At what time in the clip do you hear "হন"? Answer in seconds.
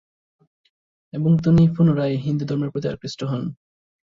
3.23-3.43